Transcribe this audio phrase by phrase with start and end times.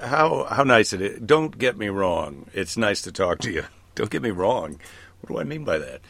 [0.00, 1.20] How how nice it is.
[1.20, 2.46] Don't get me wrong.
[2.52, 3.64] It's nice to talk to you.
[3.94, 4.80] Don't get me wrong.
[5.20, 6.00] What do I mean by that?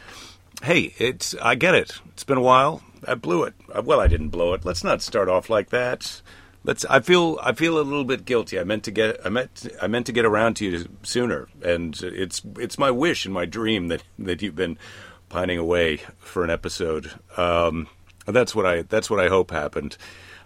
[0.63, 1.99] Hey, it's I get it.
[2.09, 2.81] It's been a while.
[3.07, 3.53] I blew it.
[3.73, 4.65] Uh, Well, I didn't blow it.
[4.65, 6.21] Let's not start off like that.
[6.63, 6.83] Let's.
[6.85, 7.37] I feel.
[7.43, 8.59] I feel a little bit guilty.
[8.59, 9.19] I meant to get.
[9.25, 9.67] I meant.
[9.81, 11.47] I meant to get around to you sooner.
[11.63, 12.41] And it's.
[12.57, 14.77] It's my wish and my dream that that you've been
[15.29, 17.11] pining away for an episode.
[17.37, 17.87] Um,
[18.25, 18.81] that's what I.
[18.81, 19.97] That's what I hope happened.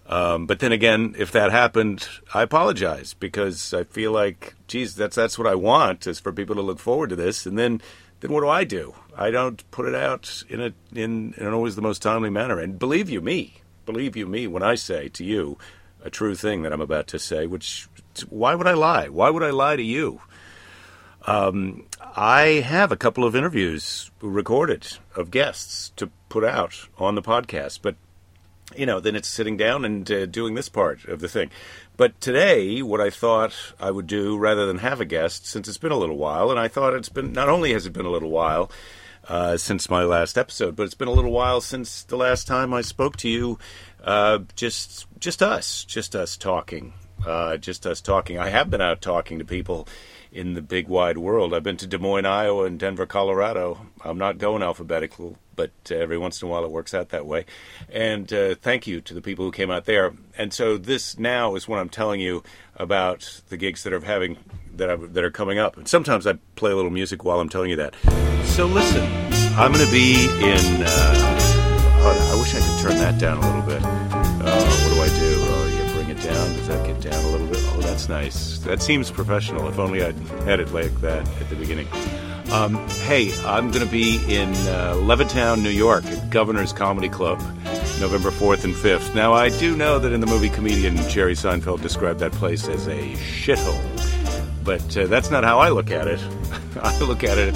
[0.09, 5.15] Um, but then again, if that happened, I apologize because I feel like, geez, that's
[5.15, 7.79] that's what I want is for people to look forward to this, and then
[8.19, 8.95] then what do I do?
[9.15, 12.59] I don't put it out in a in, in always the most timely manner.
[12.59, 15.59] And believe you me, believe you me when I say to you
[16.03, 17.45] a true thing that I'm about to say.
[17.45, 17.87] Which
[18.29, 19.09] why would I lie?
[19.09, 20.21] Why would I lie to you?
[21.27, 27.21] Um, I have a couple of interviews recorded of guests to put out on the
[27.21, 27.95] podcast, but
[28.75, 31.49] you know, then it's sitting down and uh, doing this part of the thing.
[31.97, 35.77] But today, what I thought I would do rather than have a guest, since it's
[35.77, 38.11] been a little while, and I thought it's been not only has it been a
[38.11, 38.71] little while
[39.27, 42.73] uh, since my last episode, but it's been a little while since the last time
[42.73, 43.59] I spoke to you.
[44.03, 46.93] Uh, just, just us, just us talking,
[47.25, 48.39] uh, just us talking.
[48.39, 49.87] I have been out talking to people
[50.31, 51.53] in the big wide world.
[51.53, 53.85] I've been to Des Moines, Iowa, and Denver, Colorado.
[54.01, 57.25] I'm not going alphabetical, but uh, every once in a while it works out that
[57.25, 57.45] way.
[57.91, 60.13] And uh, thank you to the people who came out there.
[60.37, 62.43] And so this now is what I'm telling you
[62.75, 64.37] about the gigs that are having
[64.75, 65.77] that that are coming up.
[65.77, 67.95] And sometimes I play a little music while I'm telling you that.
[68.43, 69.03] So listen,
[69.57, 70.83] I'm going to be in.
[70.85, 71.35] Uh,
[72.01, 73.81] I wish I could turn that down a little bit.
[73.83, 75.28] Uh, what do I do?
[77.99, 78.59] That's nice.
[78.59, 79.67] That seems professional.
[79.67, 81.87] If only I'd had it like that at the beginning.
[82.51, 87.39] Um, hey, I'm going to be in uh, Levittown, New York, at Governor's Comedy Club,
[87.99, 89.13] November 4th and 5th.
[89.13, 92.87] Now, I do know that in the movie Comedian, Jerry Seinfeld described that place as
[92.87, 93.83] a shithole,
[94.63, 96.19] but uh, that's not how I look at it.
[96.81, 97.55] I look at it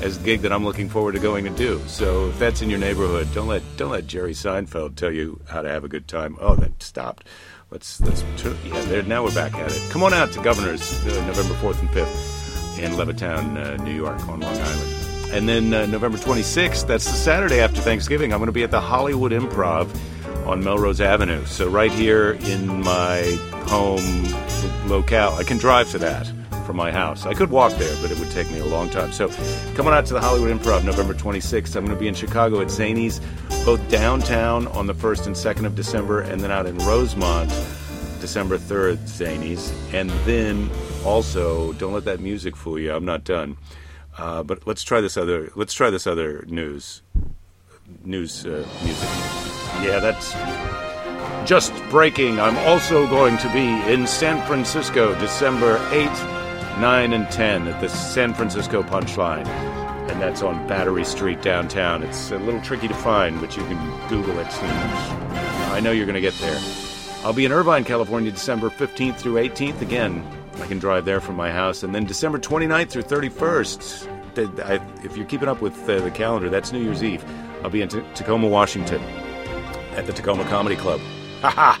[0.00, 1.80] as the gig that I'm looking forward to going to do.
[1.86, 5.62] So if that's in your neighborhood, don't let don't let Jerry Seinfeld tell you how
[5.62, 6.36] to have a good time.
[6.40, 7.26] Oh, that stopped.
[7.74, 8.80] Let's let's yeah.
[8.82, 9.90] There now we're back at it.
[9.90, 14.20] Come on out to Governor's uh, November 4th and 5th in Levittown, uh, New York,
[14.28, 15.32] on Long Island.
[15.32, 18.70] And then uh, November 26th, that's the Saturday after Thanksgiving, I'm going to be at
[18.70, 19.88] the Hollywood Improv
[20.46, 21.44] on Melrose Avenue.
[21.46, 23.22] So, right here in my
[23.66, 24.24] home
[24.88, 26.30] locale, I can drive to that
[26.64, 27.26] from my house.
[27.26, 29.12] I could walk there, but it would take me a long time.
[29.12, 29.28] So,
[29.74, 32.68] coming out to the Hollywood Improv November 26th, I'm going to be in Chicago at
[32.68, 33.20] Zanies,
[33.64, 37.50] both downtown on the 1st and 2nd of December, and then out in Rosemont
[38.20, 39.72] December 3rd, Zanies.
[39.92, 40.70] And then
[41.04, 42.92] also, don't let that music fool you.
[42.92, 43.56] I'm not done.
[44.16, 45.50] Uh, but let's try this other.
[45.54, 47.02] Let's try this other news.
[48.02, 49.08] News uh, music.
[49.82, 50.32] Yeah, that's
[51.46, 52.40] just breaking.
[52.40, 56.33] I'm also going to be in San Francisco, December 8th,
[56.80, 62.02] 9, and 10 at the San Francisco Punchline, and that's on Battery Street downtown.
[62.02, 64.46] It's a little tricky to find, but you can Google it.
[65.72, 66.60] I know you're going to get there.
[67.24, 69.80] I'll be in Irvine, California, December 15th through 18th.
[69.80, 70.26] Again,
[70.60, 71.82] I can drive there from my house.
[71.82, 74.08] And then December 29th through 31st,
[74.64, 77.24] I- if you're keeping up with uh, the calendar, that's New Year's Eve.
[77.62, 79.00] I'll be in T- Tacoma, Washington
[79.96, 81.00] at the Tacoma Comedy Club.
[81.40, 81.78] Haha!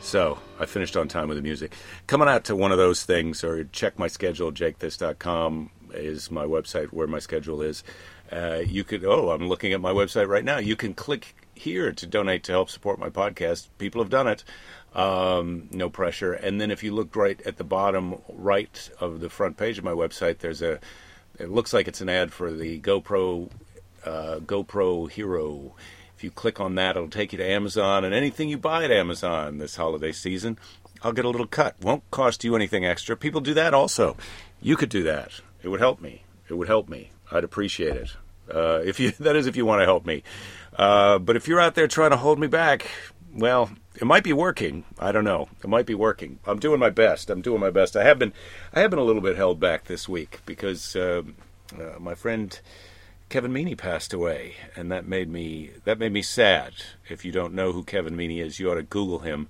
[0.00, 1.74] So, I finished on time with the music.
[2.06, 6.88] Coming out to one of those things, or check my schedule, jakethis.com is my website
[6.88, 7.84] where my schedule is.
[8.30, 10.58] Uh, you could, oh, I'm looking at my website right now.
[10.58, 13.68] You can click here to donate to help support my podcast.
[13.78, 14.44] People have done it.
[14.94, 16.32] Um, no pressure.
[16.32, 19.84] And then if you look right at the bottom right of the front page of
[19.84, 20.78] my website, there's a,
[21.38, 23.50] it looks like it's an ad for the GoPro,
[24.04, 25.74] uh, GoPro Hero.
[26.18, 28.90] If you click on that, it'll take you to Amazon, and anything you buy at
[28.90, 30.58] Amazon this holiday season,
[31.00, 31.76] I'll get a little cut.
[31.80, 33.16] Won't cost you anything extra.
[33.16, 34.16] People do that also.
[34.60, 35.30] You could do that.
[35.62, 36.24] It would help me.
[36.48, 37.12] It would help me.
[37.30, 38.16] I'd appreciate it.
[38.52, 40.24] Uh, if you that is if you want to help me.
[40.76, 42.90] Uh, but if you're out there trying to hold me back,
[43.32, 44.86] well, it might be working.
[44.98, 45.48] I don't know.
[45.62, 46.40] It might be working.
[46.44, 47.30] I'm doing my best.
[47.30, 47.96] I'm doing my best.
[47.96, 48.32] I have been,
[48.74, 51.36] I have been a little bit held back this week because um
[51.78, 52.60] uh, my friend
[53.28, 56.72] Kevin Meaney passed away, and that made me that made me sad.
[57.08, 59.48] If you don't know who Kevin Meaney is, you ought to Google him.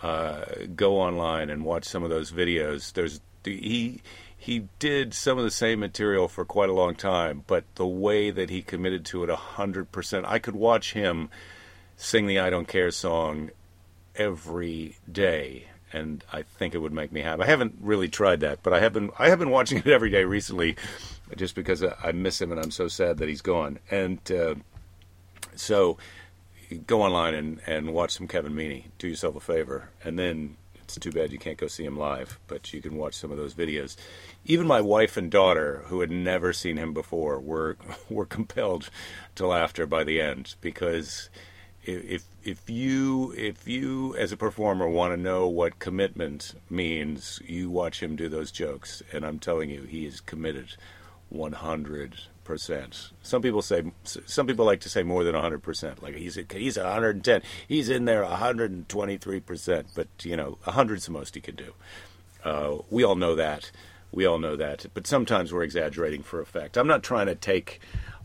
[0.00, 0.44] Uh,
[0.76, 2.92] go online and watch some of those videos.
[2.92, 4.00] There's he
[4.36, 8.30] he did some of the same material for quite a long time, but the way
[8.30, 11.28] that he committed to it hundred percent, I could watch him
[11.96, 13.50] sing the "I Don't Care" song
[14.16, 17.42] every day, and I think it would make me happy.
[17.42, 20.10] I haven't really tried that, but I have been I have been watching it every
[20.10, 20.76] day recently,
[21.36, 23.78] just because I miss him and I'm so sad that he's gone.
[23.90, 24.54] And uh,
[25.54, 25.98] so,
[26.86, 28.84] go online and, and watch some Kevin Meaney.
[28.98, 32.38] Do yourself a favor, and then It's too bad you can't go see him live,
[32.46, 33.96] but you can watch some of those videos.
[34.46, 37.76] Even my wife and daughter, who had never seen him before, were
[38.08, 38.90] were compelled
[39.34, 41.28] to laughter by the end because
[41.84, 47.70] if if you if you as a performer want to know what commitment means, you
[47.70, 50.76] watch him do those jokes, and I'm telling you, he is committed
[51.30, 52.16] 100
[52.48, 53.10] percent.
[53.22, 56.02] Some people say some people like to say more than 100 percent.
[56.02, 57.42] Like he's he's 110.
[57.68, 59.88] He's in there 123 percent.
[59.94, 61.74] But you know, 100's the most he can do.
[62.42, 63.70] Uh, we all know that.
[64.10, 64.86] We all know that.
[64.94, 66.78] But sometimes we're exaggerating for effect.
[66.78, 67.80] I'm not trying to take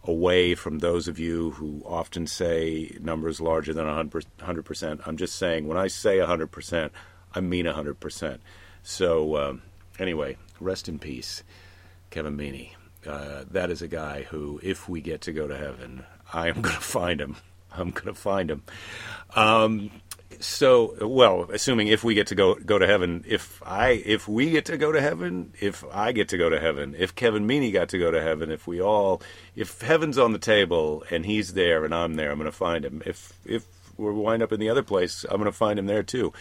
[0.06, 5.02] away from those of you who often say numbers larger than 100 percent.
[5.06, 6.94] I'm just saying when I say 100 percent,
[7.36, 8.42] I mean 100 percent.
[8.84, 9.64] So um,
[10.00, 11.44] anyway, rest in peace,
[12.10, 12.72] Kevin Meaney
[13.08, 16.56] uh, that is a guy who, if we get to go to heaven, I am
[16.62, 17.38] going to find him.
[17.76, 18.64] I'm going to find him.
[19.36, 19.92] Um,
[20.40, 24.52] so, well, assuming if we get to go go to heaven, if I if we
[24.52, 27.72] get to go to heaven, if I get to go to heaven, if Kevin Meaney
[27.72, 29.22] got to go to heaven, if we all,
[29.56, 32.84] if heaven's on the table and he's there and I'm there, I'm going to find
[32.84, 33.02] him.
[33.06, 33.66] If if
[33.98, 36.34] we wind up in the other place, I'm going to find him there too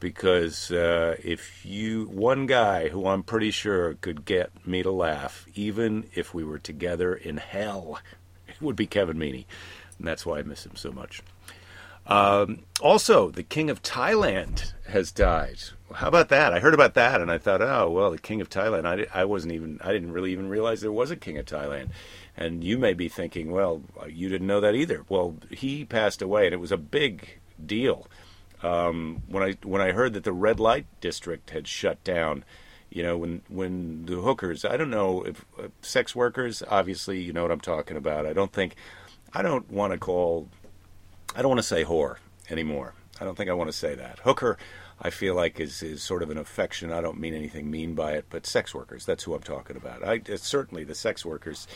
[0.00, 5.46] because uh, if you one guy who I'm pretty sure could get me to laugh,
[5.54, 7.98] even if we were together in hell,
[8.48, 9.46] it would be Kevin Meaney,
[9.98, 11.22] and that's why I miss him so much.
[12.06, 15.58] Um, also, the king of Thailand has died.
[15.92, 16.52] How about that?
[16.52, 18.86] I heard about that, and I thought, oh well, the king of Thailand.
[18.86, 21.88] I, I wasn't even, I didn't really even realize there was a king of Thailand.
[22.36, 25.04] And you may be thinking, well, you didn't know that either.
[25.08, 28.08] Well, he passed away, and it was a big deal
[28.62, 32.44] um, when I when I heard that the red light district had shut down,
[32.90, 37.32] you know, when when the hookers, I don't know if uh, sex workers, obviously, you
[37.32, 38.26] know what I'm talking about.
[38.26, 38.76] I don't think,
[39.32, 40.48] I don't want to call,
[41.34, 42.16] I don't want to say whore
[42.50, 42.94] anymore.
[43.20, 44.18] I don't think I want to say that.
[44.20, 44.58] Hooker,
[45.00, 46.92] I feel like is is sort of an affection.
[46.92, 50.02] I don't mean anything mean by it, but sex workers, that's who I'm talking about.
[50.02, 51.66] I certainly the sex workers.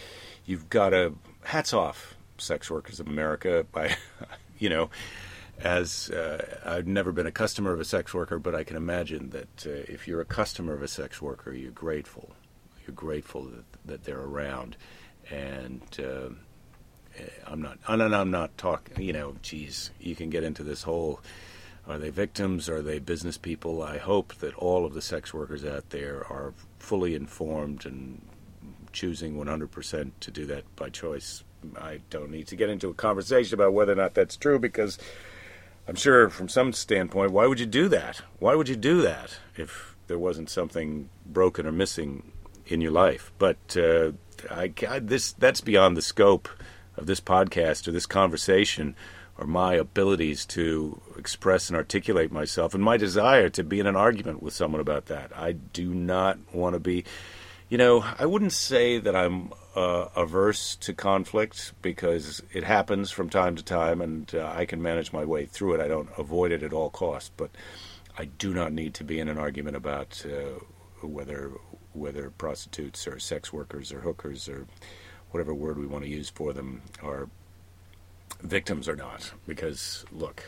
[0.47, 3.67] You've got to hats off, sex workers of America.
[3.73, 3.97] By,
[4.59, 4.91] you know
[5.62, 9.31] as uh, I've never been a customer of a sex worker, but I can imagine
[9.31, 12.31] that uh, if you're a customer of a sex worker, you're grateful.
[12.87, 14.77] You're grateful that, that they're around,
[15.31, 16.31] and uh,
[17.47, 17.79] I'm not.
[17.87, 19.03] And I'm not talking.
[19.05, 21.21] You know, geez, you can get into this whole.
[21.87, 22.69] Are they victims?
[22.69, 23.83] Are they business people?
[23.83, 28.21] I hope that all of the sex workers out there are fully informed and
[28.93, 31.43] choosing 100% to do that by choice.
[31.81, 34.99] I don't need to get into a conversation about whether or not that's true because
[35.91, 38.23] I'm sure from some standpoint, why would you do that?
[38.39, 42.31] Why would you do that if there wasn't something broken or missing
[42.69, 43.33] in your life?
[43.41, 44.13] But uh,
[44.49, 46.49] I, I, this that's beyond the scope
[46.97, 48.95] of this podcast or this conversation
[49.37, 53.97] or my abilities to express and articulate myself and my desire to be in an
[53.97, 55.37] argument with someone about that.
[55.37, 57.05] I do not want to be,
[57.71, 63.31] you know, I wouldn't say that I'm uh, averse to conflict because it happens from
[63.31, 65.81] time to time, and uh, I can manage my way through it.
[65.81, 67.50] I don't avoid it at all costs, but
[68.19, 70.59] I do not need to be in an argument about uh,
[71.07, 71.53] whether
[71.93, 74.67] whether prostitutes or sex workers or hookers or
[75.31, 77.29] whatever word we want to use for them are
[78.43, 79.33] victims or not.
[79.47, 80.43] Because look,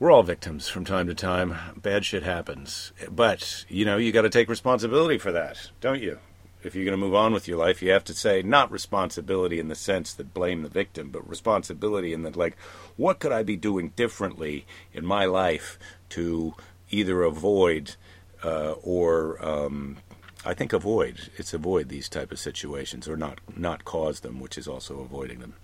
[0.00, 1.54] we're all victims from time to time.
[1.76, 6.18] Bad shit happens, but you know you got to take responsibility for that, don't you?
[6.62, 9.58] if you're going to move on with your life, you have to say not responsibility
[9.58, 12.56] in the sense that blame the victim, but responsibility in that, like,
[12.96, 15.78] what could I be doing differently in my life
[16.10, 16.54] to
[16.90, 17.96] either avoid
[18.44, 19.98] uh, or um,
[20.44, 21.30] I think avoid.
[21.36, 25.40] It's avoid these type of situations or not not cause them, which is also avoiding
[25.40, 25.54] them.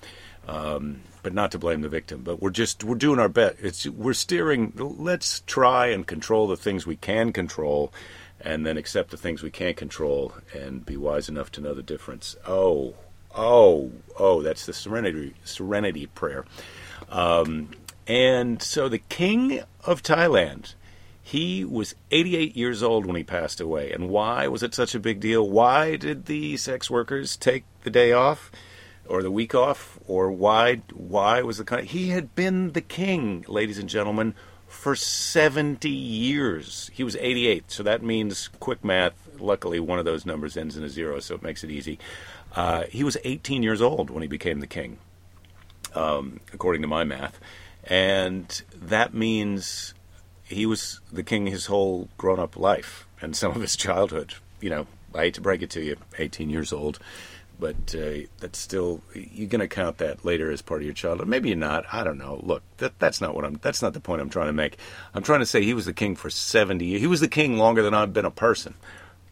[0.47, 2.23] Um, but not to blame the victim.
[2.23, 3.57] But we're just we're doing our best.
[3.61, 4.73] It's we're steering.
[4.76, 7.93] Let's try and control the things we can control
[8.41, 11.83] and then accept the things we can't control and be wise enough to know the
[11.83, 12.37] difference.
[12.47, 12.95] Oh,
[13.35, 16.45] oh, oh, that's the serenity serenity prayer.
[17.11, 17.71] Um,
[18.07, 20.75] and so the king of Thailand,
[21.23, 23.91] he was 88 years old when he passed away.
[23.91, 25.49] And why was it such a big deal?
[25.49, 28.53] Why did the sex workers take the day off?
[29.09, 33.45] Or the week off or why why was the kind he had been the king
[33.49, 34.35] ladies and gentlemen
[34.67, 36.91] for 70 years.
[36.93, 39.15] He was 88, so that means quick math.
[39.39, 41.99] Luckily, one of those numbers ends in a zero, so it makes it easy.
[42.55, 44.99] Uh, he was 18 years old when he became the king,
[45.95, 47.39] um, according to my math.
[47.85, 49.95] And that means
[50.43, 54.35] he was the king his whole grown up life and some of his childhood.
[54.61, 56.99] You know, I hate to break it to you, 18 years old
[57.59, 61.29] but uh, that's still you're going to count that later as part of your childhood.
[61.29, 61.85] Maybe you're not.
[61.93, 62.41] I don't know.
[62.43, 63.59] Look, that, that's not what I'm.
[63.63, 64.79] That's not the point I'm trying to make.
[65.15, 67.01] I'm trying to say he was the king for 70 years.
[67.01, 68.75] He was the king longer than I've been a person.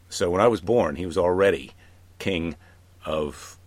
[0.09, 1.73] So when I was born, he was already
[2.19, 2.57] king
[3.05, 3.59] of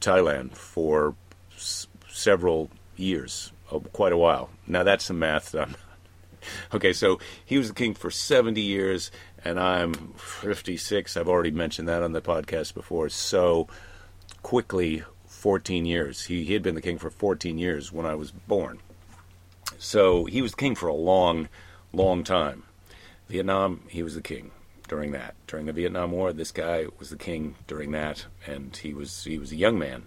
[0.00, 1.14] Thailand for
[1.56, 4.50] s- several years, oh, quite a while.
[4.66, 5.54] Now that's some math.
[5.54, 5.76] I'm,
[6.74, 9.10] okay, so he was the king for 70 years,
[9.44, 11.16] and I'm 56.
[11.16, 13.08] I've already mentioned that on the podcast before.
[13.08, 13.68] So
[14.44, 16.26] quickly, 14 years.
[16.26, 18.78] He, he had been the king for 14 years when I was born.
[19.78, 21.48] So he was king for a long,
[21.92, 22.62] long time.
[23.28, 24.52] Vietnam, he was the king
[24.86, 25.34] during that.
[25.46, 29.38] During the Vietnam War, this guy was the king during that, and he was he
[29.38, 30.04] was a young man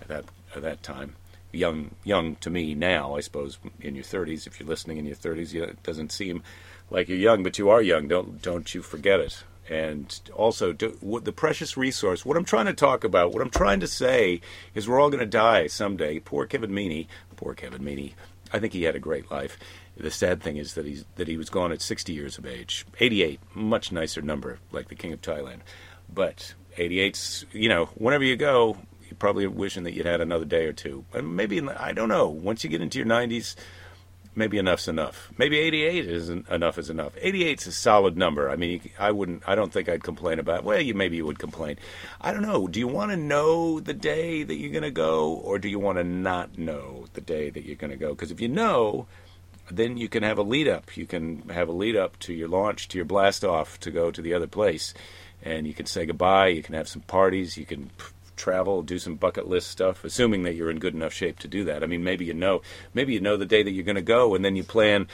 [0.00, 0.24] at that
[0.56, 1.16] at that time.
[1.52, 4.46] Young young to me now, I suppose, in your 30s.
[4.46, 6.42] If you're listening in your 30s, it doesn't seem
[6.90, 8.08] like you're young, but you are young.
[8.08, 9.44] Don't don't you forget it.
[9.68, 12.24] And also, do, what, the precious resource.
[12.24, 14.40] What I'm trying to talk about, what I'm trying to say,
[14.74, 16.20] is we're all going to die someday.
[16.20, 17.06] Poor Kevin Meaney.
[17.36, 18.12] Poor Kevin Meaney.
[18.52, 19.58] I think he had a great life.
[19.96, 22.84] The sad thing is that he's that he was gone at 60 years of age.
[22.98, 25.60] 88, much nicer number, like the King of Thailand.
[26.12, 28.76] But 88's, you know, whenever you go,
[29.08, 31.04] you're probably wishing that you'd had another day or two.
[31.12, 32.28] And maybe I don't know.
[32.28, 33.54] Once you get into your 90s,
[34.36, 35.32] maybe enough's enough.
[35.38, 37.14] Maybe 88 isn't enough is enough.
[37.16, 38.50] 88's a solid number.
[38.50, 39.42] I mean, I wouldn't.
[39.46, 40.64] I don't think I'd complain about.
[40.64, 41.78] Well, you maybe you would complain.
[42.20, 42.66] I don't know.
[42.66, 45.78] Do you want to know the day that you're going to go, or do you
[45.78, 48.10] want to not know the day that you're going to go?
[48.10, 49.06] Because if you know,
[49.70, 50.96] then you can have a lead up.
[50.96, 54.10] You can have a lead up to your launch, to your blast off to go
[54.10, 54.94] to the other place,
[55.42, 56.48] and you can say goodbye.
[56.48, 57.56] You can have some parties.
[57.56, 57.90] You can
[58.36, 61.64] travel, do some bucket list stuff, assuming that you're in good enough shape to do
[61.64, 61.82] that.
[61.82, 62.62] I mean, maybe you know,
[62.92, 65.08] maybe you know the day that you're going to go, and then you plan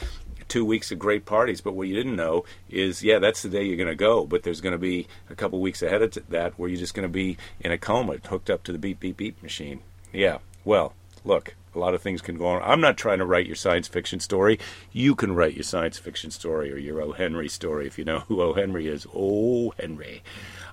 [0.50, 1.60] two weeks of great parties.
[1.60, 4.42] But what you didn't know is, yeah, that's the day you're going to go, but
[4.42, 7.12] there's going to be a couple weeks ahead of that where you're just going to
[7.12, 9.80] be in a coma, hooked up to the beep beep beep machine.
[10.12, 10.92] Yeah, well,
[11.24, 11.54] look.
[11.72, 12.62] A lot of things can go on.
[12.64, 14.58] I'm not trying to write your science fiction story.
[14.90, 17.12] You can write your science fiction story or your O.
[17.12, 18.54] Henry story if you know who O.
[18.54, 19.06] Henry is.
[19.14, 19.70] O.
[19.78, 20.24] Henry.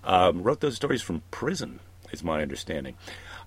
[0.03, 2.95] Um, wrote those stories from prison is my understanding.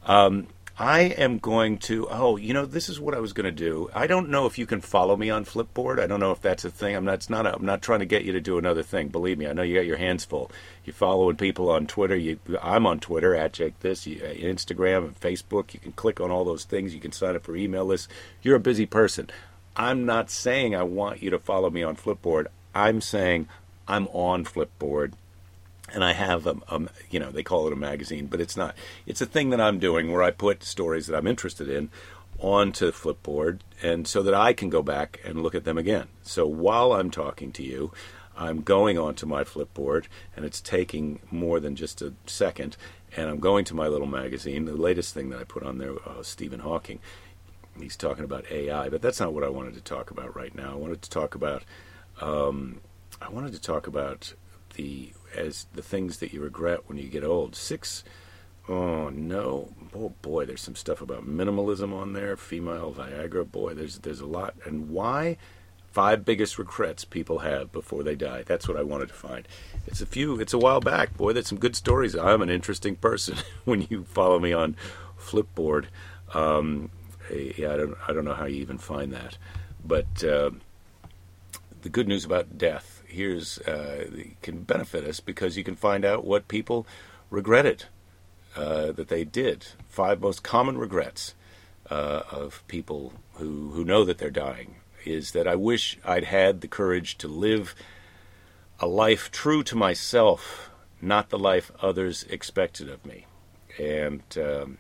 [0.05, 0.47] Um,
[0.81, 2.09] I am going to.
[2.09, 3.91] Oh, you know, this is what I was going to do.
[3.95, 6.01] I don't know if you can follow me on Flipboard.
[6.01, 6.97] I don't know if that's a thing.
[6.97, 7.17] I'm not.
[7.17, 7.47] It's not.
[7.47, 9.09] A, I'm not trying to get you to do another thing.
[9.09, 10.51] Believe me, I know you got your hands full.
[10.87, 12.17] You're following people on Twitter.
[12.17, 15.75] You, I'm on Twitter at Jake This, you, uh, Instagram and Facebook.
[15.75, 16.95] You can click on all those things.
[16.95, 18.09] You can sign up for email lists.
[18.41, 19.29] You're a busy person.
[19.77, 22.47] I'm not saying I want you to follow me on Flipboard.
[22.75, 23.49] I'm saying
[23.87, 25.13] I'm on Flipboard
[25.93, 28.75] and I have a, a, you know they call it a magazine, but it's not.
[29.07, 31.91] It's a thing that I'm doing where I put stories that I'm interested in
[32.39, 36.09] onto Flipboard, and so that I can go back and look at them again.
[36.23, 37.93] So while I'm talking to you,
[38.37, 42.77] I'm going onto my Flipboard, and it's taking more than just a second,
[43.17, 44.65] and I'm going to my little magazine.
[44.65, 47.01] The latest thing that I put on there, uh, Stephen Hawking.
[47.79, 50.73] He's talking about AI, but that's not what I wanted to talk about right now.
[50.73, 51.63] I wanted to talk about.
[52.21, 52.81] Um,
[53.21, 54.35] I wanted to talk about
[54.75, 57.55] the as the things that you regret when you get old.
[57.57, 58.05] Six,
[58.69, 62.37] oh no, oh boy, there's some stuff about minimalism on there.
[62.37, 64.55] Female Viagra, boy, there's there's a lot.
[64.65, 65.37] And why?
[65.93, 68.45] Five biggest regrets people have before they die.
[68.47, 69.49] That's what I wanted to find.
[69.89, 70.39] It's a few.
[70.39, 71.33] It's a while back, boy.
[71.33, 72.15] There's some good stories.
[72.15, 73.39] I'm an interesting person.
[73.65, 74.77] when you follow me on
[75.19, 75.87] Flipboard,
[76.33, 76.91] um,
[77.33, 79.37] yeah, I don't I don't know how you even find that,
[79.85, 80.25] but.
[80.25, 80.51] Uh,
[81.83, 84.07] the good news about death here's uh,
[84.43, 86.87] can benefit us because you can find out what people
[87.29, 87.85] regretted
[88.57, 89.67] uh, that they did.
[89.89, 91.35] Five most common regrets
[91.91, 96.61] uh, of people who who know that they're dying is that I wish I'd had
[96.61, 97.75] the courage to live
[98.79, 103.27] a life true to myself, not the life others expected of me,
[103.79, 104.23] and.
[104.37, 104.79] Um,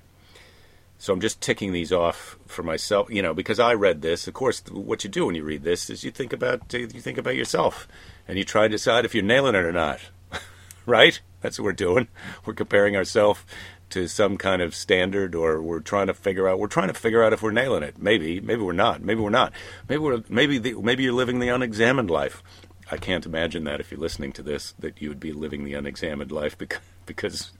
[1.00, 4.28] so I'm just ticking these off for myself, you know, because I read this.
[4.28, 7.16] Of course, what you do when you read this is you think about you think
[7.16, 7.88] about yourself,
[8.30, 9.98] and you try to decide if you're nailing it or not.
[10.86, 11.20] right?
[11.40, 12.06] That's what we're doing.
[12.46, 13.40] We're comparing ourselves
[13.88, 16.60] to some kind of standard, or we're trying to figure out.
[16.60, 17.98] We're trying to figure out if we're nailing it.
[17.98, 19.02] Maybe, maybe we're not.
[19.02, 19.52] Maybe we're not.
[19.88, 22.40] Maybe we're maybe the, maybe you're living the unexamined life.
[22.88, 25.74] I can't imagine that if you're listening to this, that you would be living the
[25.74, 27.50] unexamined life because because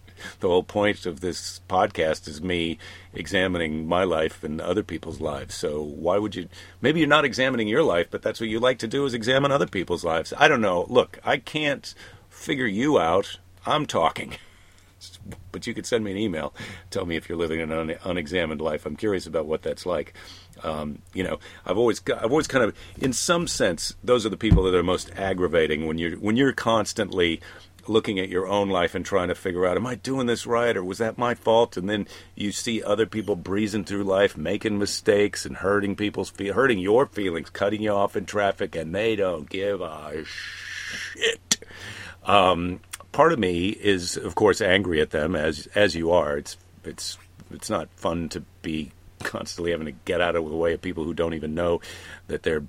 [0.40, 2.78] the whole point of this podcast is me
[3.12, 5.54] examining my life and other people's lives.
[5.54, 6.48] So why would you?
[6.80, 9.52] Maybe you're not examining your life, but that's what you like to do is examine
[9.52, 10.32] other people's lives.
[10.36, 10.86] I don't know.
[10.88, 11.94] Look, I can't
[12.28, 13.38] figure you out.
[13.66, 14.34] I'm talking.
[15.50, 16.54] But you could send me an email,
[16.90, 18.84] tell me if you're living an un- unexamined life.
[18.84, 20.12] I'm curious about what that's like.
[20.62, 24.36] Um, you know, I've always, I've always kind of, in some sense, those are the
[24.36, 27.40] people that are most aggravating when you're when you're constantly
[27.86, 30.76] looking at your own life and trying to figure out, am I doing this right
[30.76, 31.76] or was that my fault?
[31.76, 36.48] And then you see other people breezing through life, making mistakes and hurting people's fe-
[36.48, 41.58] hurting your feelings, cutting you off in traffic, and they don't give a shit.
[42.24, 42.80] Um,
[43.12, 46.36] part of me is, of course, angry at them as as you are.
[46.36, 47.18] It's it's
[47.50, 51.04] it's not fun to be constantly having to get out of the way of people
[51.04, 51.80] who don't even know
[52.28, 52.64] that they're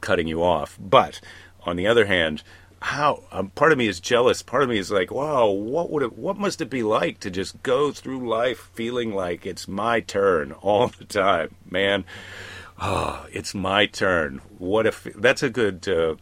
[0.00, 0.78] cutting you off.
[0.80, 1.20] But
[1.64, 2.42] on the other hand,
[2.80, 4.42] how um, part of me is jealous.
[4.42, 7.30] Part of me is like, wow, what would it, what must it be like to
[7.30, 12.04] just go through life feeling like it's my turn all the time, man?
[12.80, 14.40] Oh, it's my turn.
[14.58, 16.14] What if that's a good uh,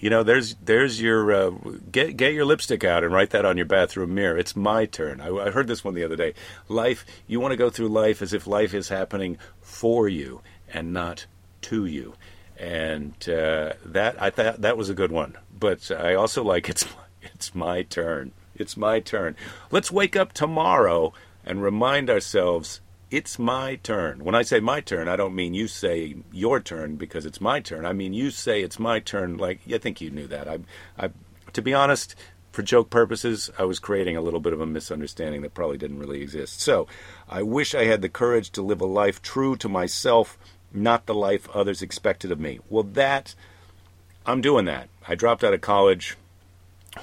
[0.00, 1.50] you know, there's there's your uh,
[1.92, 4.38] get get your lipstick out and write that on your bathroom mirror.
[4.38, 5.20] It's my turn.
[5.20, 6.32] I, I heard this one the other day.
[6.68, 10.40] Life, you want to go through life as if life is happening for you
[10.72, 11.26] and not
[11.62, 12.14] to you,
[12.58, 15.36] and uh, that I thought that was a good one.
[15.60, 16.86] But I also like it's
[17.22, 18.32] it's my turn.
[18.54, 19.36] It's my turn.
[19.70, 21.12] Let's wake up tomorrow
[21.44, 24.24] and remind ourselves it's my turn.
[24.24, 27.60] When I say my turn, I don't mean you say your turn because it's my
[27.60, 27.84] turn.
[27.84, 29.36] I mean you say it's my turn.
[29.36, 30.48] Like I think you knew that.
[30.48, 30.58] I,
[30.98, 31.10] I,
[31.52, 32.14] to be honest,
[32.52, 35.98] for joke purposes, I was creating a little bit of a misunderstanding that probably didn't
[36.00, 36.60] really exist.
[36.60, 36.88] So,
[37.28, 40.36] I wish I had the courage to live a life true to myself,
[40.72, 42.58] not the life others expected of me.
[42.68, 43.34] Well, that
[44.26, 44.88] I'm doing that.
[45.06, 46.16] I dropped out of college,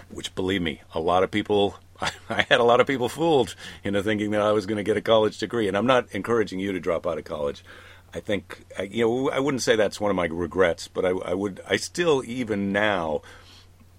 [0.10, 1.78] which believe me, a lot of people
[2.30, 4.98] I had a lot of people fooled into thinking that I was going to get
[4.98, 7.64] a college degree, and I'm not encouraging you to drop out of college.
[8.14, 11.34] I think you know I wouldn't say that's one of my regrets, but I, I
[11.34, 13.22] would I still even now,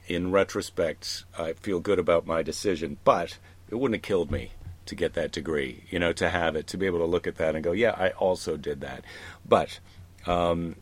[0.06, 2.98] in retrospect, I feel good about my decision.
[3.04, 4.52] But it wouldn't have killed me
[4.86, 7.36] to get that degree, you know, to have it, to be able to look at
[7.36, 9.04] that and go, yeah, I also did that.
[9.46, 9.80] But
[10.26, 10.76] um,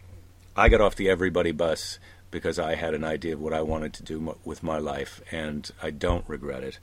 [0.57, 1.99] I got off the everybody bus
[2.37, 5.71] because I had an idea of what I wanted to do with my life, and
[5.83, 6.79] I don't regret it.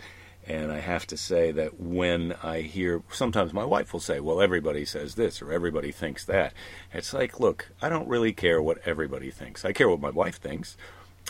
[0.48, 4.42] And I have to say that when I hear, sometimes my wife will say, well,
[4.42, 6.56] everybody says this or everybody thinks that.
[6.92, 9.64] It's like, look, I don't really care what everybody thinks.
[9.64, 10.76] I care what my wife thinks.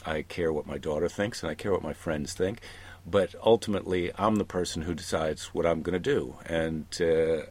[0.06, 2.62] I care what my daughter thinks and I care what my friends think.
[3.06, 6.38] But ultimately, I'm the person who decides what I'm going to do.
[6.46, 7.42] And, uh,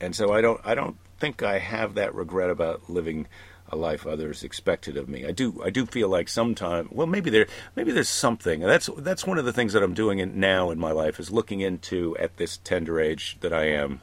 [0.00, 3.26] and so I don't, I don't think I have that regret about living
[3.68, 5.26] a life others expected of me.
[5.26, 8.60] I do I do feel like sometimes well maybe there maybe there's something.
[8.60, 11.30] That's that's one of the things that I'm doing in, now in my life is
[11.30, 14.00] looking into at this tender age that I am.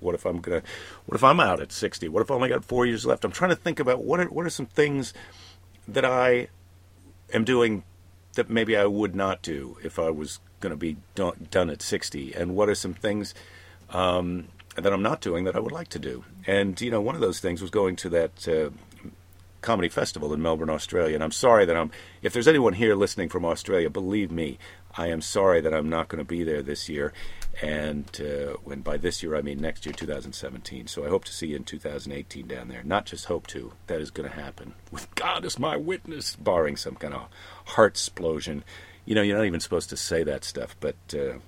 [0.00, 0.62] What if I'm gonna?
[1.06, 2.08] What if I'm out at 60?
[2.08, 3.24] What if I only got four years left?
[3.24, 5.14] I'm trying to think about what are what are some things
[5.86, 6.48] that I
[7.32, 7.84] am doing
[8.34, 11.82] that maybe I would not do if I was going to be done, done at
[11.82, 13.34] 60, and what are some things
[13.90, 16.24] um, that I'm not doing that I would like to do.
[16.46, 18.70] And you know, one of those things was going to that uh,
[19.64, 21.14] comedy festival in Melbourne, Australia.
[21.14, 21.90] And I'm sorry that I'm,
[22.22, 24.58] if there's anyone here listening from Australia, believe me,
[24.96, 27.12] I am sorry that I'm not going to be there this year.
[27.62, 30.86] And uh, when by this year I mean next year, 2017.
[30.86, 32.82] So I hope to see you in 2018 down there.
[32.84, 34.74] Not just hope to, that is going to happen.
[34.92, 37.28] With God as my witness, barring some kind of
[37.64, 38.64] heart explosion.
[39.06, 41.38] You know, you're not even supposed to say that stuff, but uh,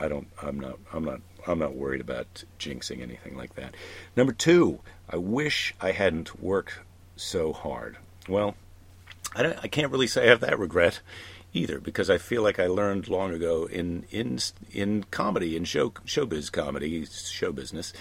[0.00, 0.28] I don't.
[0.42, 0.78] I'm not.
[0.92, 1.20] I'm not.
[1.46, 3.74] I'm not worried about jinxing anything like that.
[4.16, 6.80] Number two, I wish I hadn't worked
[7.16, 7.96] so hard?
[8.28, 8.54] Well,
[9.34, 11.00] I, I can't really say I have that regret
[11.52, 14.38] either because I feel like I learned long ago in in
[14.72, 17.92] in comedy in show showbiz comedy show business.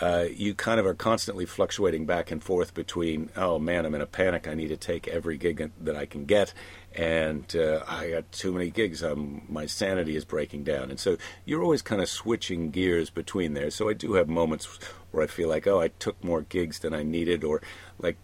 [0.00, 4.00] Uh, you kind of are constantly fluctuating back and forth between, oh man, I'm in
[4.00, 4.48] a panic.
[4.48, 6.54] I need to take every gig that I can get,
[6.94, 9.02] and uh, I got too many gigs.
[9.02, 13.52] I'm, my sanity is breaking down, and so you're always kind of switching gears between
[13.52, 13.70] there.
[13.70, 14.64] So I do have moments
[15.10, 17.60] where I feel like, oh, I took more gigs than I needed, or
[17.98, 18.16] like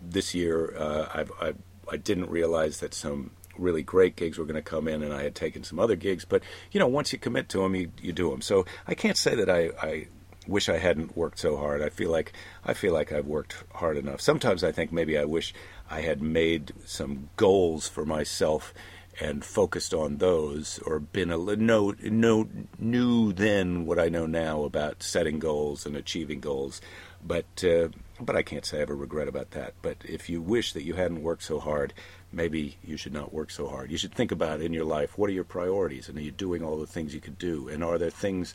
[0.00, 1.54] this year, uh, I've, I,
[1.90, 5.22] I didn't realize that some really great gigs were going to come in, and I
[5.22, 6.24] had taken some other gigs.
[6.24, 8.42] But you know, once you commit to them, you, you do them.
[8.42, 10.08] So I can't say that I, I
[10.46, 11.82] wish I hadn't worked so hard.
[11.82, 12.32] I feel like
[12.64, 14.20] I feel like I've worked hard enough.
[14.20, 15.54] Sometimes I think maybe I wish
[15.90, 18.74] I had made some goals for myself
[19.20, 22.48] and focused on those, or been a no no
[22.78, 26.80] knew then what I know now about setting goals and achieving goals.
[27.24, 27.88] But uh,
[28.20, 29.74] but I can't say I have a regret about that.
[29.82, 31.92] But if you wish that you hadn't worked so hard,
[32.32, 33.90] maybe you should not work so hard.
[33.90, 36.62] You should think about in your life what are your priorities, and are you doing
[36.62, 38.54] all the things you could do, and are there things,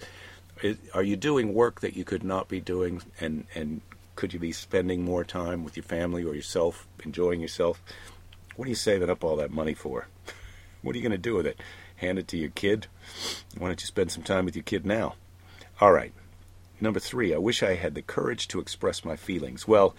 [0.93, 3.81] are you doing work that you could not be doing, and and
[4.15, 7.81] could you be spending more time with your family or yourself, enjoying yourself?
[8.57, 10.07] What are you saving up all that money for?
[10.81, 11.61] What are you going to do with it?
[11.95, 12.87] Hand it to your kid?
[13.57, 15.15] Why don't you spend some time with your kid now?
[15.79, 16.11] All right.
[16.81, 19.67] Number three, I wish I had the courage to express my feelings.
[19.67, 19.95] Well,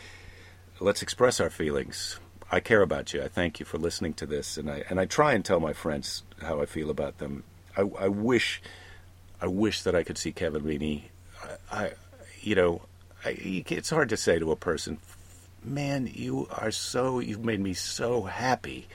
[0.80, 2.18] let's express our feelings.
[2.50, 3.22] I care about you.
[3.22, 5.72] I thank you for listening to this, and I and I try and tell my
[5.72, 7.44] friends how I feel about them.
[7.76, 8.60] I, I wish,
[9.40, 11.02] I wish that I could see Kevin Meaney.
[11.70, 11.92] I, I
[12.40, 12.82] you know,
[13.24, 14.98] I, it's hard to say to a person,
[15.62, 18.88] man, you are so, you've made me so happy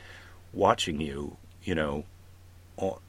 [0.51, 2.05] watching you, you know,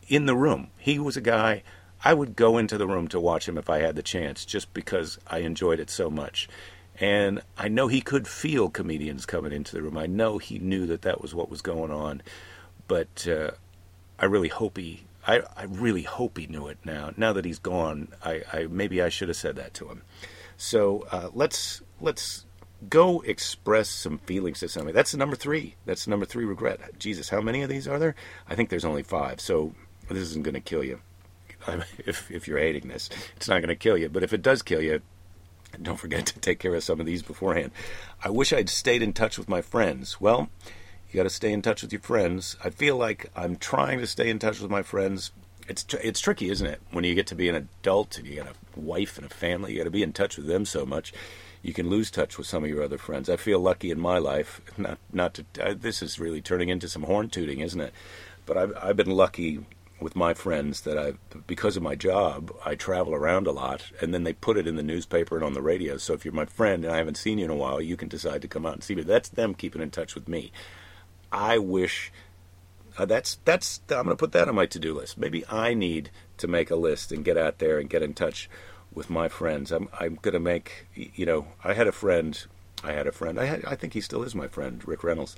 [0.08, 0.68] in the room.
[0.78, 1.62] He was a guy,
[2.04, 4.72] I would go into the room to watch him if I had the chance, just
[4.74, 6.48] because I enjoyed it so much.
[6.98, 9.98] And I know he could feel comedians coming into the room.
[9.98, 12.22] I know he knew that that was what was going on.
[12.88, 13.50] But uh,
[14.18, 17.12] I really hope he, I, I really hope he knew it now.
[17.16, 20.02] Now that he's gone, I, I maybe I should have said that to him.
[20.56, 22.46] So uh, let's let's
[22.88, 24.94] go express some feelings to somebody.
[24.94, 25.74] That's number three.
[25.84, 26.98] That's number three regret.
[26.98, 28.14] Jesus, how many of these are there?
[28.48, 29.40] I think there's only five.
[29.40, 29.74] So
[30.08, 31.00] this isn't going to kill you.
[32.06, 34.08] If if you're hating this, it's not going to kill you.
[34.08, 35.02] But if it does kill you,
[35.82, 37.72] don't forget to take care of some of these beforehand.
[38.22, 40.20] I wish I'd stayed in touch with my friends.
[40.20, 40.48] Well,
[41.10, 42.56] you got to stay in touch with your friends.
[42.62, 45.32] I feel like I'm trying to stay in touch with my friends.
[45.68, 46.80] It's it's tricky, isn't it?
[46.92, 49.72] When you get to be an adult and you got a wife and a family,
[49.72, 51.12] you got to be in touch with them so much
[51.66, 53.28] you can lose touch with some of your other friends.
[53.28, 55.44] I feel lucky in my life, not not to.
[55.60, 57.92] Uh, this is really turning into some horn tooting, isn't it?
[58.46, 59.66] But I've I've been lucky
[60.00, 61.14] with my friends that I,
[61.46, 64.76] because of my job, I travel around a lot, and then they put it in
[64.76, 65.96] the newspaper and on the radio.
[65.96, 68.08] So if you're my friend and I haven't seen you in a while, you can
[68.08, 69.02] decide to come out and see me.
[69.02, 70.52] That's them keeping in touch with me.
[71.32, 72.12] I wish
[72.98, 75.18] uh, that's that's I'm going to put that on my to-do list.
[75.18, 78.48] Maybe I need to make a list and get out there and get in touch
[78.92, 79.70] with my friends.
[79.70, 82.42] I'm I'm going to make you know I had a friend.
[82.84, 83.40] I had a friend.
[83.40, 85.34] I had, I think he still is my friend, Rick Reynolds,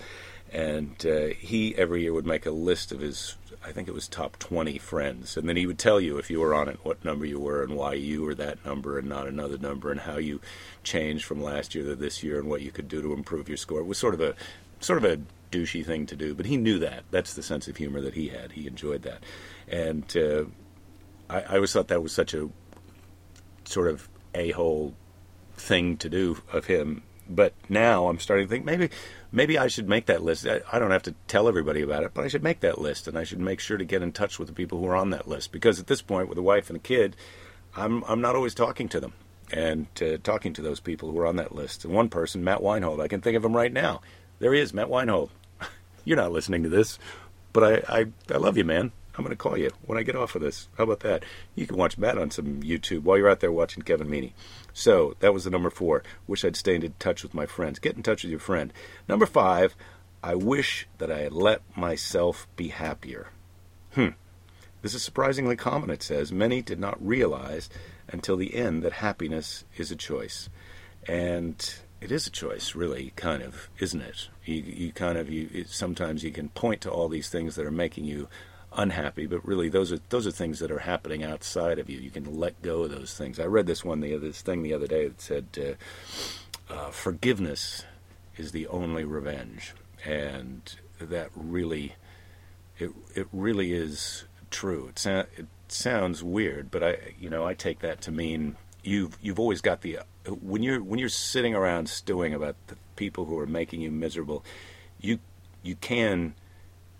[0.52, 3.36] and uh, he every year would make a list of his.
[3.64, 6.40] I think it was top twenty friends, and then he would tell you if you
[6.40, 9.26] were on it, what number you were, and why you were that number and not
[9.26, 10.40] another number, and how you
[10.82, 13.56] changed from last year to this year, and what you could do to improve your
[13.56, 13.80] score.
[13.80, 14.34] It was sort of a
[14.80, 17.02] sort of a douchey thing to do, but he knew that.
[17.10, 18.52] That's the sense of humor that he had.
[18.52, 19.22] He enjoyed that,
[19.66, 20.44] and uh,
[21.28, 22.48] I, I always thought that was such a
[23.64, 24.94] sort of a hole
[25.56, 27.02] thing to do of him.
[27.28, 28.88] But now I'm starting to think maybe
[29.32, 30.46] maybe I should make that list.
[30.46, 33.06] I, I, don't have to tell everybody about it, but I should make that list,
[33.06, 35.10] and I should make sure to get in touch with the people who are on
[35.10, 35.52] that list.
[35.52, 37.16] Because at this point, with a wife and a kid,
[37.76, 39.12] I'm I'm not always talking to them
[39.52, 41.84] and uh, talking to those people who are on that list.
[41.84, 44.00] And one person, Matt Weinhold, I can think of him right now.
[44.38, 45.30] There he is, Matt Weinhold.
[46.04, 46.98] You're not listening to this,
[47.52, 48.92] but I, I, I love you, man.
[49.18, 50.68] I'm going to call you when I get off of this.
[50.78, 51.24] How about that?
[51.56, 54.32] You can watch Matt on some YouTube while you're out there watching Kevin Meaney.
[54.72, 56.04] So that was the number four.
[56.28, 57.80] Wish I'd stayed in touch with my friends.
[57.80, 58.72] Get in touch with your friend.
[59.08, 59.74] Number five,
[60.22, 63.26] I wish that I had let myself be happier.
[63.94, 64.10] Hmm.
[64.82, 66.30] This is surprisingly common, it says.
[66.30, 67.68] Many did not realize
[68.06, 70.48] until the end that happiness is a choice.
[71.08, 71.56] And
[72.00, 74.28] it is a choice, really, kind of, isn't it?
[74.44, 77.72] You, you kind of, you, sometimes you can point to all these things that are
[77.72, 78.28] making you
[78.72, 81.98] unhappy, but really those are those are things that are happening outside of you.
[81.98, 83.40] You can let go of those things.
[83.40, 85.78] I read this one the this thing the other day that said
[86.70, 87.84] uh, uh, forgiveness
[88.36, 91.96] is the only revenge, and that really
[92.78, 94.88] it it really is true.
[94.88, 99.18] It, sa- it sounds weird, but I you know I take that to mean you've
[99.20, 103.38] you've always got the when you're when you're sitting around stewing about the people who
[103.38, 104.44] are making you miserable,
[105.00, 105.18] you
[105.62, 106.34] you can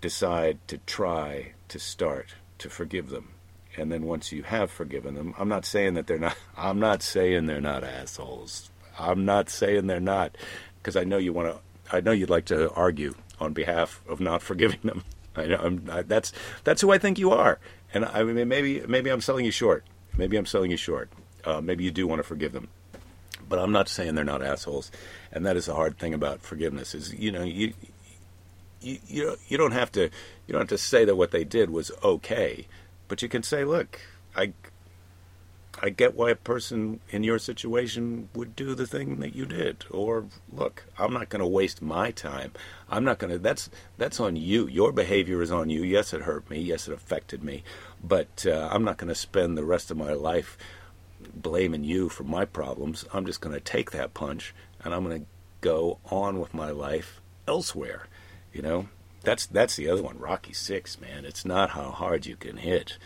[0.01, 3.29] decide to try to start to forgive them.
[3.77, 7.01] And then once you have forgiven them, I'm not saying that they're not I'm not
[7.01, 8.69] saying they're not assholes.
[8.97, 10.37] I'm not saying they're not
[10.77, 14.19] because I know you want to I know you'd like to argue on behalf of
[14.19, 15.03] not forgiving them.
[15.35, 17.59] I know I, that's that's who I think you are.
[17.93, 19.85] And I mean maybe maybe I'm selling you short.
[20.17, 21.09] Maybe I'm selling you short.
[21.45, 22.67] Uh, maybe you do want to forgive them
[23.49, 24.91] but I'm not saying they're not assholes.
[25.31, 27.73] And that is the hard thing about forgiveness is you know you
[28.81, 31.91] you, you don't have to you don't have to say that what they did was
[32.03, 32.67] okay,
[33.07, 33.99] but you can say, look,
[34.35, 34.53] I
[35.81, 39.85] I get why a person in your situation would do the thing that you did.
[39.91, 42.51] Or look, I'm not going to waste my time.
[42.89, 43.39] I'm not going to.
[43.39, 44.67] That's that's on you.
[44.67, 45.83] Your behavior is on you.
[45.83, 46.59] Yes, it hurt me.
[46.59, 47.63] Yes, it affected me.
[48.03, 50.57] But uh, I'm not going to spend the rest of my life
[51.33, 53.05] blaming you for my problems.
[53.13, 55.27] I'm just going to take that punch and I'm going to
[55.61, 58.07] go on with my life elsewhere.
[58.53, 58.87] You know,
[59.23, 60.17] that's that's the other one.
[60.17, 61.25] Rocky Six, man.
[61.25, 62.97] It's not how hard you can hit;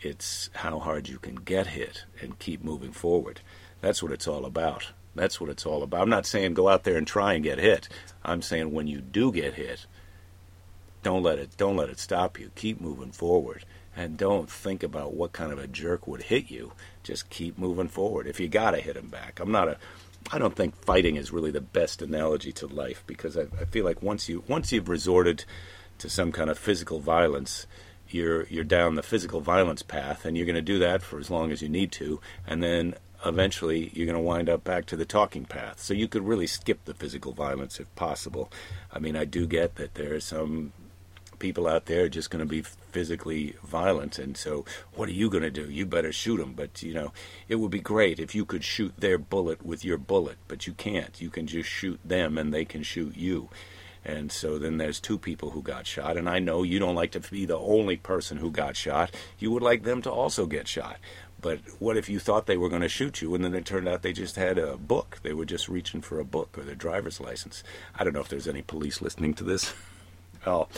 [0.00, 3.40] it's how hard you can get hit and keep moving forward.
[3.80, 4.92] That's what it's all about.
[5.14, 6.02] That's what it's all about.
[6.02, 7.88] I'm not saying go out there and try and get hit.
[8.24, 9.86] I'm saying when you do get hit,
[11.02, 12.50] don't let it don't let it stop you.
[12.54, 13.64] Keep moving forward
[13.96, 16.72] and don't think about what kind of a jerk would hit you.
[17.02, 18.28] Just keep moving forward.
[18.28, 19.40] If you got to hit him back.
[19.40, 19.78] I'm not a
[20.30, 23.84] I don't think fighting is really the best analogy to life because I, I feel
[23.84, 25.44] like once you once you've resorted
[25.98, 27.66] to some kind of physical violence,
[28.08, 31.30] you're you're down the physical violence path, and you're going to do that for as
[31.30, 32.94] long as you need to, and then
[33.26, 35.80] eventually you're going to wind up back to the talking path.
[35.80, 38.50] So you could really skip the physical violence if possible.
[38.92, 40.72] I mean, I do get that there are some
[41.38, 45.42] people out there just going to be physically violent and so what are you going
[45.42, 47.12] to do you better shoot them but you know
[47.48, 50.72] it would be great if you could shoot their bullet with your bullet but you
[50.72, 53.48] can't you can just shoot them and they can shoot you
[54.04, 57.10] and so then there's two people who got shot and i know you don't like
[57.10, 60.66] to be the only person who got shot you would like them to also get
[60.66, 60.98] shot
[61.40, 63.88] but what if you thought they were going to shoot you and then it turned
[63.88, 65.20] out they just had a book?
[65.22, 67.62] They were just reaching for a book or their driver's license.
[67.94, 69.72] I don't know if there's any police listening to this.
[70.46, 70.68] oh,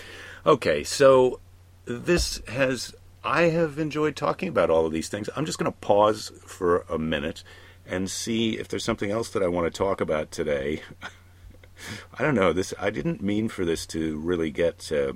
[0.46, 0.85] okay.
[0.85, 1.40] So
[1.85, 2.94] this has,
[3.25, 5.29] I have enjoyed talking about all of these things.
[5.37, 7.42] I'm just going to pause for a minute
[7.87, 10.83] and see if there's something else that I want to talk about today.
[12.18, 12.53] I don't know.
[12.53, 14.90] This I didn't mean for this to really get.
[14.92, 15.14] Uh,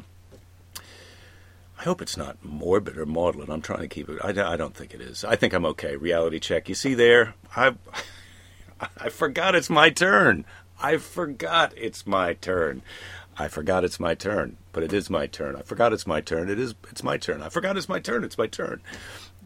[1.78, 3.50] I hope it's not morbid or maudlin.
[3.50, 4.18] I'm trying to keep it.
[4.22, 5.24] I, I don't think it is.
[5.24, 5.96] I think I'm okay.
[5.96, 6.68] Reality check.
[6.68, 7.34] You see there?
[7.54, 7.74] I
[8.98, 10.44] I forgot it's my turn.
[10.80, 12.82] I forgot it's my turn.
[13.36, 15.56] I forgot it's my turn, but it is my turn.
[15.56, 16.48] I forgot it's my turn.
[16.48, 16.74] It is.
[16.90, 17.42] It's my turn.
[17.42, 18.22] I forgot it's my turn.
[18.24, 18.80] It's my turn.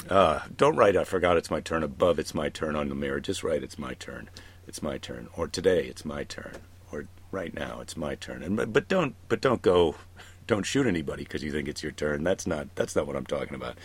[0.09, 0.97] Uh, don't write.
[0.97, 2.19] I forgot it's my turn above.
[2.19, 3.21] It's my turn on the mirror.
[3.21, 3.63] Just write.
[3.63, 4.29] It's my turn.
[4.67, 5.29] It's my turn.
[5.37, 5.85] Or today.
[5.85, 6.59] It's my turn.
[6.93, 7.81] Or right now.
[7.81, 8.43] It's my turn.
[8.43, 9.15] And but, don't.
[9.29, 9.95] But don't go
[10.49, 12.25] don't shoot anybody because you think it's your turn.
[12.25, 13.77] That's not that's not what I'm talking about.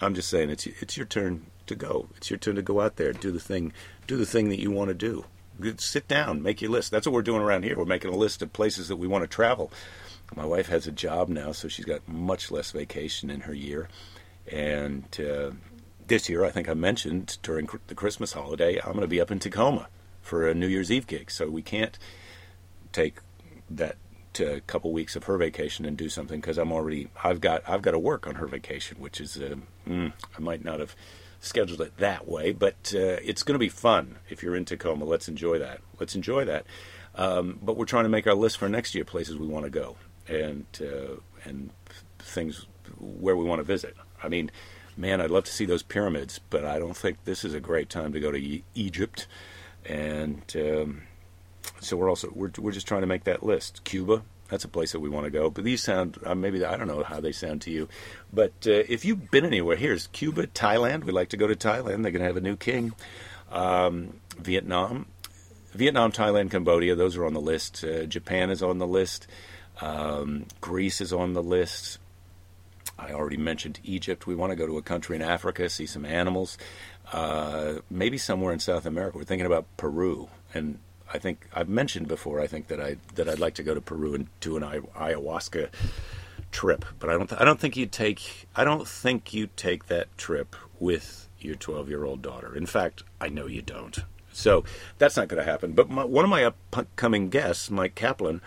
[0.00, 2.08] I'm just saying it's it's your turn to go.
[2.16, 3.72] It's your turn to go out there, do the thing,
[4.08, 5.26] do the thing that you want to do.
[5.78, 6.90] Sit down, make your list.
[6.90, 7.76] That's what we're doing around here.
[7.76, 9.72] We're making a list of places that we want to travel.
[10.34, 13.88] My wife has a job now, so she's got much less vacation in her year.
[14.50, 15.50] And uh,
[16.06, 19.30] this year, I think I mentioned during the Christmas holiday, I'm going to be up
[19.30, 19.88] in Tacoma
[20.22, 21.30] for a New Year's Eve gig.
[21.30, 21.98] So we can't
[22.92, 23.16] take
[23.70, 23.96] that
[24.40, 27.82] a couple weeks of her vacation and do something because I'm already I've got I've
[27.82, 30.96] got to work on her vacation, which is uh, mm, I might not have
[31.42, 35.04] scheduled it that way, but uh, it's going to be fun if you're in Tacoma.
[35.04, 35.80] Let's enjoy that.
[36.00, 36.64] Let's enjoy that.
[37.16, 39.70] Um, but we're trying to make our list for next year, places we want to
[39.70, 41.70] go, and uh, and
[42.20, 42.66] things
[42.98, 43.96] where we want to visit.
[44.22, 44.50] I mean,
[44.96, 47.90] man, I'd love to see those pyramids, but I don't think this is a great
[47.90, 49.26] time to go to e- Egypt.
[49.84, 51.02] And um,
[51.80, 53.84] so we're also we're we're just trying to make that list.
[53.84, 55.50] Cuba, that's a place that we want to go.
[55.50, 57.88] But these sound uh, maybe I don't know how they sound to you,
[58.32, 61.04] but uh, if you've been anywhere, here's Cuba, Thailand.
[61.04, 62.02] We'd like to go to Thailand.
[62.02, 62.92] They're going to have a new king.
[63.50, 65.06] Um, Vietnam,
[65.72, 66.94] Vietnam, Thailand, Cambodia.
[66.94, 67.84] Those are on the list.
[67.84, 69.26] Uh, Japan is on the list.
[69.80, 71.98] Um, Greece is on the list.
[72.98, 74.26] I already mentioned Egypt.
[74.26, 76.56] We want to go to a country in Africa, see some animals.
[77.10, 79.18] Uh, maybe somewhere in South America.
[79.18, 80.78] We're thinking about Peru and
[81.12, 82.40] I think I've mentioned before.
[82.40, 85.68] I think that I that I'd like to go to Peru and do an ayahuasca
[86.50, 87.28] trip, but I don't.
[87.28, 88.48] Th- I don't think you'd take.
[88.56, 92.56] I don't think you'd take that trip with your 12 year old daughter.
[92.56, 93.98] In fact, I know you don't.
[94.32, 94.64] So
[94.98, 95.72] that's not going to happen.
[95.72, 98.40] But my, one of my upcoming guests, Mike Kaplan,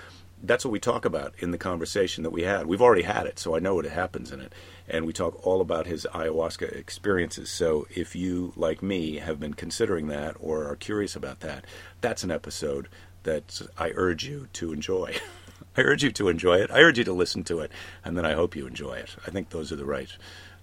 [0.48, 2.66] that's what we talk about in the conversation that we had.
[2.68, 4.54] We've already had it, so I know what happens in it.
[4.88, 7.50] And we talk all about his ayahuasca experiences.
[7.50, 11.66] So if you, like me, have been considering that or are curious about that,
[12.02, 12.88] that's an episode
[13.24, 15.16] that I urge you to enjoy.
[15.78, 16.72] I urge you to enjoy it.
[16.72, 17.72] I urge you to listen to it,
[18.04, 19.16] and then I hope you enjoy it.
[19.26, 20.10] I think those are the right.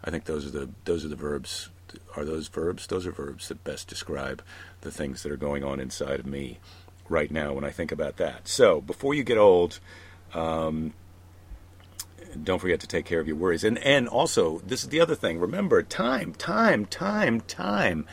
[0.04, 1.70] I think those are the those are the verbs.
[2.16, 2.86] Are those verbs?
[2.86, 4.42] Those are verbs that best describe
[4.80, 6.58] the things that are going on inside of me
[7.12, 8.48] right now when I think about that.
[8.48, 9.78] So before you get old,
[10.34, 10.94] um,
[12.42, 13.62] don't forget to take care of your worries.
[13.62, 15.38] And and also, this is the other thing.
[15.38, 18.06] Remember, time, time, time, time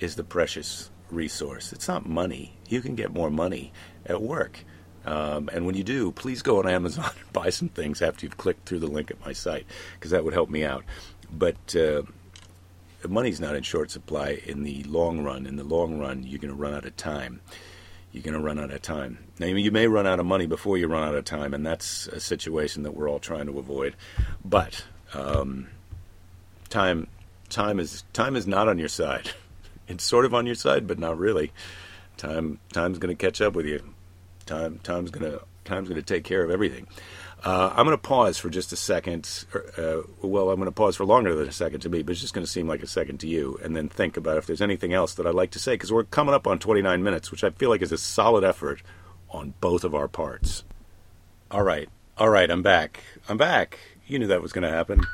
[0.00, 1.72] is the precious resource.
[1.72, 2.56] It's not money.
[2.68, 3.72] You can get more money
[4.06, 4.64] at work.
[5.04, 8.36] Um, and when you do, please go on Amazon and buy some things after you've
[8.36, 10.84] clicked through the link at my site because that would help me out.
[11.30, 12.02] But uh,
[13.08, 15.46] money's not in short supply in the long run.
[15.46, 17.40] In the long run, you're going to run out of time
[18.12, 19.18] you're going to run out of time.
[19.38, 22.06] Now, you may run out of money before you run out of time, and that's
[22.08, 23.94] a situation that we're all trying to avoid.
[24.44, 25.68] But um,
[26.68, 27.08] time,
[27.48, 29.30] time is time is not on your side.
[29.88, 31.52] It's sort of on your side, but not really.
[32.16, 33.82] Time, time's going to catch up with you.
[34.46, 36.86] Time, time's going to time's going to take care of everything.
[37.44, 39.46] Uh, I'm going to pause for just a second.
[39.76, 42.20] Uh, well, I'm going to pause for longer than a second to me, but it's
[42.20, 44.62] just going to seem like a second to you, and then think about if there's
[44.62, 47.42] anything else that I'd like to say, because we're coming up on 29 minutes, which
[47.42, 48.82] I feel like is a solid effort
[49.30, 50.62] on both of our parts.
[51.50, 53.00] All right, all right, I'm back.
[53.28, 53.78] I'm back.
[54.06, 55.04] You knew that was going to happen.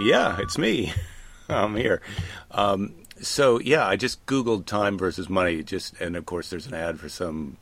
[0.00, 0.92] Yeah, it's me.
[1.48, 2.00] I'm here.
[2.52, 5.62] Um, so yeah, I just Googled time versus money.
[5.62, 7.56] Just and of course, there's an ad for some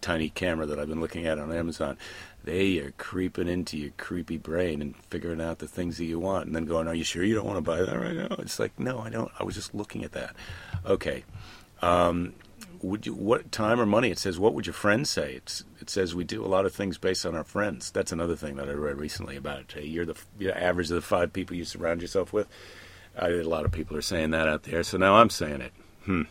[0.00, 1.96] tiny camera that I've been looking at on Amazon.
[2.44, 6.46] They are creeping into your creepy brain and figuring out the things that you want,
[6.46, 8.58] and then going, "Are you sure you don't want to buy that right now?" It's
[8.58, 9.30] like, no, I don't.
[9.38, 10.34] I was just looking at that.
[10.84, 11.24] Okay.
[11.80, 12.34] Um,
[12.82, 14.10] would you what time or money?
[14.10, 15.34] It says, what would your friends say?
[15.34, 17.90] It's, it says we do a lot of things based on our friends.
[17.90, 19.72] That's another thing that I read recently about it.
[19.72, 22.48] Hey, you're the you're average of the five people you surround yourself with.
[23.16, 25.72] I, a lot of people are saying that out there, so now I'm saying it.
[26.04, 26.22] Hmm.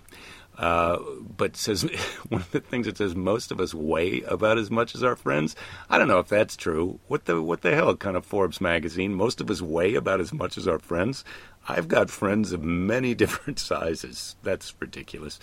[0.58, 1.00] Uh,
[1.38, 1.84] but says
[2.30, 5.16] one of the things it says most of us weigh about as much as our
[5.16, 5.56] friends.
[5.90, 7.00] I don't know if that's true.
[7.08, 9.14] What the what the hell kind of Forbes magazine?
[9.14, 11.24] Most of us weigh about as much as our friends.
[11.68, 14.36] I've got friends of many different sizes.
[14.44, 15.40] That's ridiculous.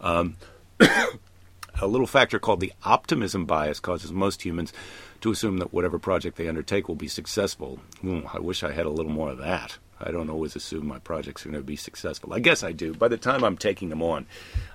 [0.00, 0.36] Um,
[0.80, 4.72] a little factor called the optimism bias causes most humans
[5.20, 7.80] to assume that whatever project they undertake will be successful.
[8.02, 9.78] Mm, I wish I had a little more of that.
[10.00, 12.32] I don't always assume my projects are going to be successful.
[12.32, 14.26] I guess I do by the time I'm taking them on.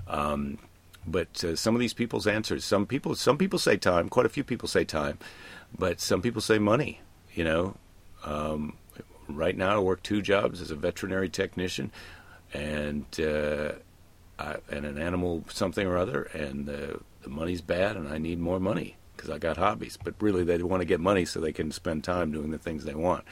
[0.08, 0.60] Um,
[1.06, 4.10] but uh, some of these people's answers, some people, some people say time.
[4.10, 5.18] Quite a few people say time,
[5.78, 7.02] but some people say money.
[7.34, 7.76] You know,
[8.24, 8.78] um,
[9.28, 11.92] right now I work two jobs as a veterinary technician,
[12.54, 13.74] and uh,
[14.40, 18.40] I, and an animal something or other, and the, the money's bad, and I need
[18.40, 19.98] more money because I got hobbies.
[20.02, 22.86] But really, they want to get money so they can spend time doing the things
[22.86, 23.26] they want.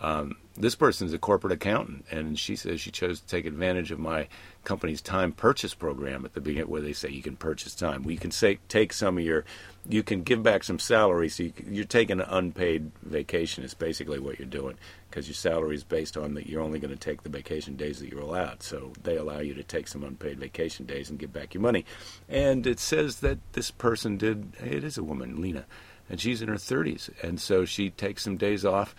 [0.00, 3.98] Um, this person's a corporate accountant, and she says she chose to take advantage of
[3.98, 4.28] my
[4.62, 8.08] company's time purchase program at the beginning, where they say you can purchase time.
[8.08, 9.44] You can say, take some of your,
[9.88, 13.64] you can give back some salary, so you, are taking an unpaid vacation.
[13.64, 14.76] Is basically what you're doing
[15.10, 17.98] because your salary is based on that you're only going to take the vacation days
[17.98, 18.62] that you're allowed.
[18.62, 21.84] So they allow you to take some unpaid vacation days and give back your money.
[22.28, 24.52] And it says that this person did.
[24.60, 25.66] It is a woman, Lena,
[26.08, 28.94] and she's in her 30s, and so she takes some days off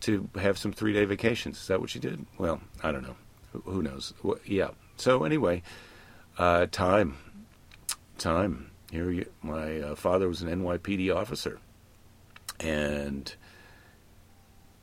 [0.00, 1.60] to have some three day vacations.
[1.60, 2.26] Is that what she did?
[2.38, 3.16] Well, I don't know.
[3.64, 4.14] Who knows?
[4.22, 4.70] Well, yeah.
[4.96, 5.62] So anyway,
[6.38, 7.16] uh, time,
[8.18, 8.70] time.
[8.90, 11.60] Here, you, my uh, father was an NYPD officer,
[12.58, 13.32] and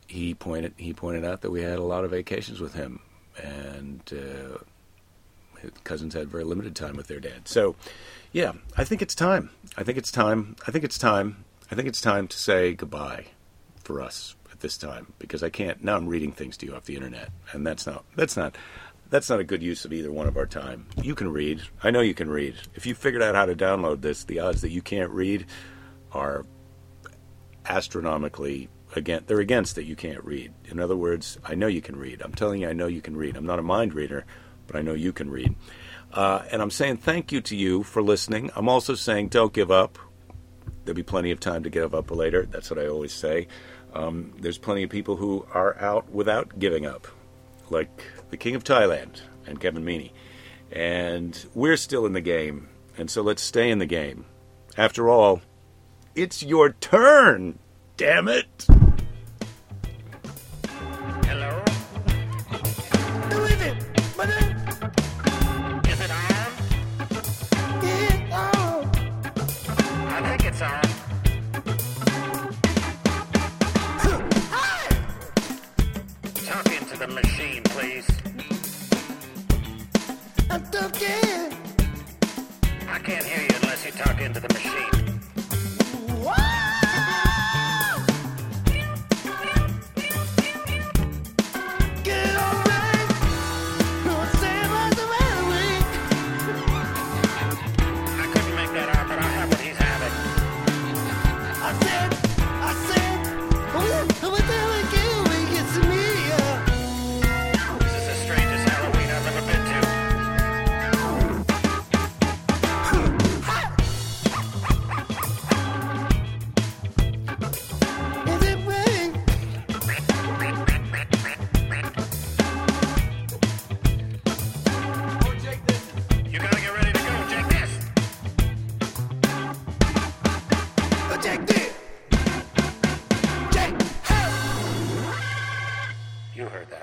[0.07, 3.01] he pointed he pointed out that we had a lot of vacations with him,
[3.41, 4.57] and uh,
[5.83, 7.47] cousins had very limited time with their dad.
[7.47, 7.75] So,
[8.31, 9.49] yeah, I think it's time.
[9.75, 10.55] I think it's time.
[10.65, 11.43] I think it's time.
[11.69, 13.25] I think it's time to say goodbye
[13.83, 15.83] for us at this time because I can't.
[15.83, 18.57] Now I'm reading things to you off the internet, and that's not that's not
[19.09, 20.87] that's not a good use of either one of our time.
[21.01, 21.61] You can read.
[21.83, 22.55] I know you can read.
[22.73, 25.45] If you figured out how to download this, the odds that you can't read
[26.11, 26.45] are
[27.65, 30.51] astronomically again they're against that you can't read.
[30.65, 32.21] In other words, I know you can read.
[32.21, 33.37] I'm telling you I know you can read.
[33.37, 34.25] I'm not a mind reader,
[34.65, 35.55] but I know you can read.
[36.11, 38.49] Uh, and I'm saying thank you to you for listening.
[38.55, 39.99] I'm also saying don't give up.
[40.83, 42.45] There'll be plenty of time to give up later.
[42.45, 43.47] That's what I always say.
[43.93, 47.07] Um, there's plenty of people who are out without giving up,
[47.69, 50.11] like the King of Thailand and Kevin Meaney.
[50.71, 54.25] And we're still in the game, and so let's stay in the game.
[54.77, 55.41] After all,
[56.15, 57.59] it's your turn,
[57.95, 58.67] damn it!
[77.07, 78.07] the machine, please.
[80.49, 81.53] I'm talking.
[82.89, 85.16] I can't hear you unless you talk into the machine.